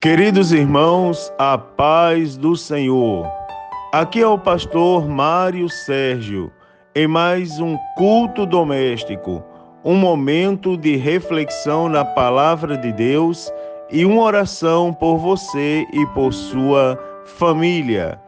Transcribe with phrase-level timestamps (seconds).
[0.00, 3.28] Queridos irmãos, a paz do Senhor.
[3.92, 6.52] Aqui é o pastor Mário Sérgio,
[6.94, 9.42] em mais um culto doméstico,
[9.84, 13.52] um momento de reflexão na palavra de Deus
[13.90, 18.20] e uma oração por você e por sua família.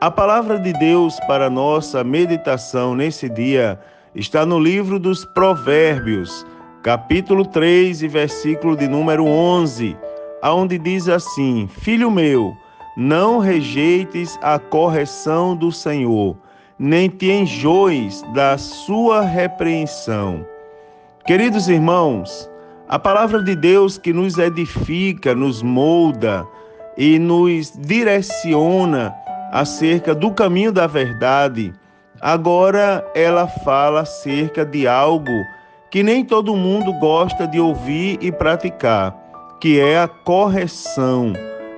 [0.00, 3.78] A palavra de Deus para nossa meditação nesse dia
[4.14, 6.46] está no livro dos Provérbios,
[6.82, 10.07] capítulo 3 e versículo de número 11
[10.42, 12.56] aonde diz assim: Filho meu,
[12.96, 16.36] não rejeites a correção do Senhor,
[16.78, 20.44] nem te enjoes da sua repreensão.
[21.26, 22.50] Queridos irmãos,
[22.88, 26.46] a palavra de Deus que nos edifica, nos molda
[26.96, 29.14] e nos direciona
[29.52, 31.72] acerca do caminho da verdade,
[32.20, 35.32] agora ela fala acerca de algo
[35.90, 39.27] que nem todo mundo gosta de ouvir e praticar
[39.60, 41.32] que é a correção.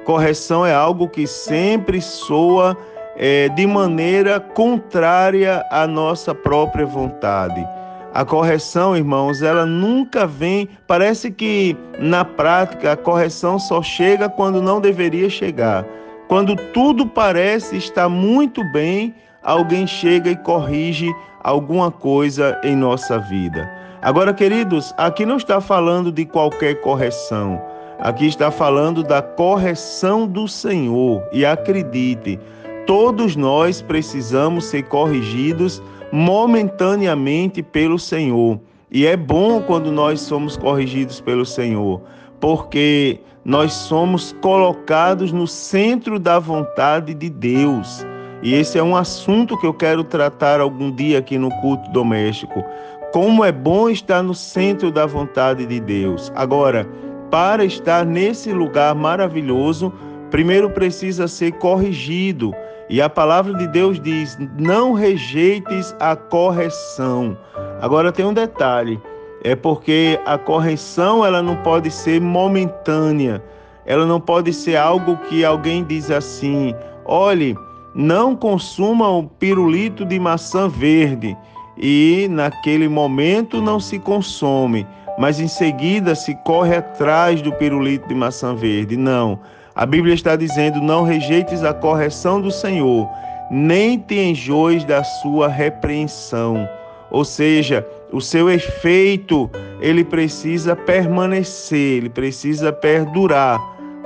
[0.04, 2.76] Correção é algo que sempre soa
[3.16, 7.66] é, de maneira contrária à nossa própria vontade.
[8.12, 10.68] A correção, irmãos, ela nunca vem.
[10.86, 15.84] Parece que na prática a correção só chega quando não deveria chegar.
[16.26, 23.70] Quando tudo parece estar muito bem, alguém chega e corrige alguma coisa em nossa vida.
[24.02, 27.60] Agora, queridos, aqui não está falando de qualquer correção.
[28.00, 31.22] Aqui está falando da correção do Senhor.
[31.32, 32.40] E acredite,
[32.86, 38.58] todos nós precisamos ser corrigidos momentaneamente pelo Senhor.
[38.90, 42.00] E é bom quando nós somos corrigidos pelo Senhor,
[42.40, 48.04] porque nós somos colocados no centro da vontade de Deus.
[48.42, 52.64] E esse é um assunto que eu quero tratar algum dia aqui no culto doméstico.
[53.12, 56.32] Como é bom estar no centro da vontade de Deus.
[56.34, 56.88] Agora,
[57.30, 59.92] para estar nesse lugar maravilhoso,
[60.30, 62.52] primeiro precisa ser corrigido.
[62.88, 67.38] E a palavra de Deus diz: não rejeites a correção.
[67.80, 69.00] Agora tem um detalhe,
[69.44, 73.42] é porque a correção ela não pode ser momentânea.
[73.86, 76.74] Ela não pode ser algo que alguém diz assim:
[77.04, 77.56] olhe,
[77.94, 81.36] não consuma o pirulito de maçã verde
[81.76, 84.86] e naquele momento não se consome
[85.20, 88.96] mas em seguida se corre atrás do pirulito de maçã verde.
[88.96, 89.38] Não.
[89.74, 93.06] A Bíblia está dizendo: não rejeites a correção do Senhor,
[93.50, 96.66] nem te enjoes da sua repreensão.
[97.10, 99.50] Ou seja, o seu efeito,
[99.82, 103.60] ele precisa permanecer, ele precisa perdurar,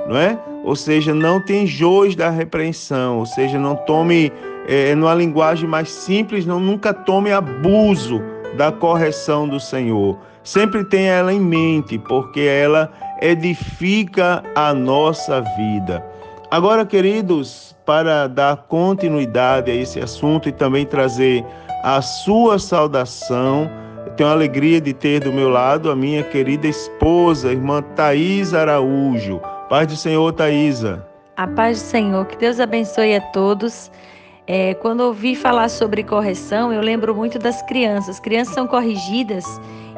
[0.09, 0.37] não é?
[0.65, 4.33] Ou seja, não te enjoes da repreensão, ou seja, não tome,
[4.67, 8.21] é, numa linguagem mais simples, não nunca tome abuso
[8.55, 10.17] da correção do Senhor.
[10.43, 16.03] Sempre tenha ela em mente, porque ela edifica a nossa vida.
[16.51, 21.45] Agora, queridos, para dar continuidade a esse assunto e também trazer
[21.83, 23.69] a sua saudação,
[24.15, 29.41] tenho a alegria de ter do meu lado a minha querida esposa, irmã Thais Araújo.
[29.69, 31.05] Paz do Senhor, Thaisa.
[31.37, 33.91] A paz do Senhor, que Deus abençoe a todos.
[34.47, 38.15] É, quando ouvi falar sobre correção, eu lembro muito das crianças.
[38.15, 39.43] As crianças são corrigidas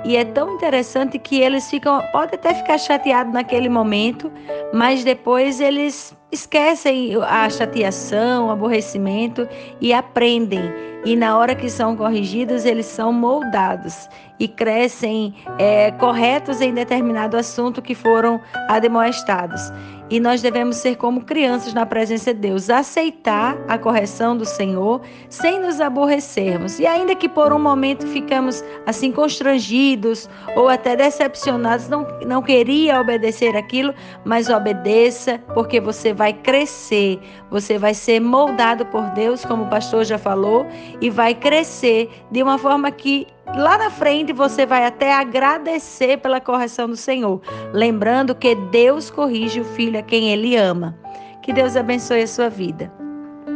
[0.06, 4.32] e é tão interessante que eles ficam, pode até ficar chateado naquele momento,
[4.74, 9.48] mas depois eles esquecem a chateação, o aborrecimento
[9.80, 10.62] e aprendem.
[11.06, 17.38] E na hora que são corrigidos, eles são moldados e crescem é, corretos em determinado
[17.38, 19.72] assunto que foram admoestados.
[20.10, 25.02] E nós devemos ser como crianças na presença de Deus, aceitar a correção do Senhor
[25.30, 26.80] sem nos aborrecermos.
[26.80, 33.02] E ainda que por um momento ficamos assim constrangidos ou até decepcionados, não, não queria
[33.02, 37.20] obedecer aquilo, mas obedeça, porque você vai crescer,
[37.50, 40.66] você vai ser moldado por Deus, como o pastor já falou,
[41.00, 46.42] e vai crescer de uma forma que lá na frente você vai até agradecer pela
[46.42, 47.40] correção do Senhor,
[47.72, 50.98] lembrando que Deus corrige o filho a quem ele ama.
[51.44, 52.92] Que Deus abençoe a sua vida.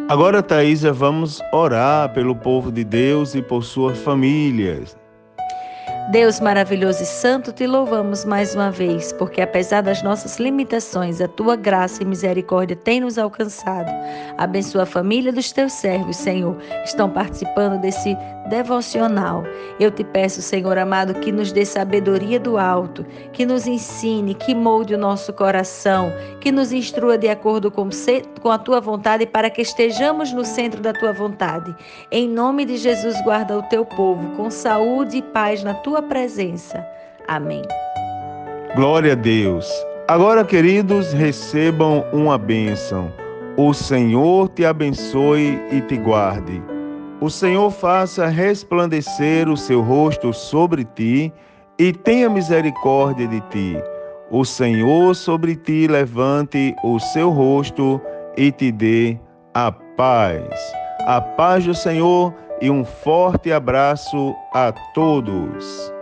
[0.08, 5.01] Agora, Thaisa, vamos orar pelo povo de Deus e por suas famílias.
[6.10, 11.28] Deus maravilhoso e santo, te louvamos mais uma vez, porque apesar das nossas limitações, a
[11.28, 13.90] tua graça e misericórdia têm nos alcançado.
[14.38, 18.18] Abençoa a família dos teus servos, Senhor, que estão participando desse
[18.50, 19.44] devocional.
[19.80, 24.54] Eu te peço, Senhor amado, que nos dê sabedoria do alto, que nos ensine, que
[24.54, 26.12] molde o nosso coração,
[26.42, 27.90] que nos instrua de acordo com,
[28.42, 31.74] com a tua vontade para que estejamos no centro da tua vontade.
[32.12, 36.88] Em nome de Jesus, guarda o teu povo com saúde e paz na tua presença.
[37.28, 37.64] Amém.
[38.76, 39.70] Glória a Deus.
[40.08, 43.12] Agora, queridos, recebam uma bênção.
[43.58, 46.64] O Senhor te abençoe e te guarde.
[47.20, 51.32] O Senhor faça resplandecer o seu rosto sobre ti
[51.78, 53.78] e tenha misericórdia de ti.
[54.30, 58.00] O Senhor sobre ti levante o seu rosto
[58.38, 59.20] e te dê
[59.54, 60.48] a paz.
[61.06, 66.01] A paz do Senhor e um forte abraço a todos.